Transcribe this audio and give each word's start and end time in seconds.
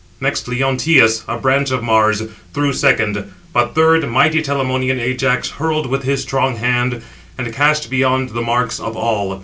Next 0.19 0.47
Leonteus, 0.47 1.23
a 1.27 1.37
branch 1.37 1.69
of 1.69 1.83
Mars, 1.83 2.23
threw 2.55 2.73
second; 2.73 3.23
but 3.53 3.75
third, 3.75 4.09
mighty 4.09 4.41
Telamonian 4.41 4.99
Ajax 4.99 5.47
hurled 5.51 5.85
with 5.85 6.01
his 6.05 6.23
strong 6.23 6.55
hand, 6.55 7.03
and 7.37 7.53
cast 7.53 7.87
beyond 7.91 8.29
the 8.29 8.41
marks 8.41 8.79
of 8.79 8.97
all. 8.97 9.39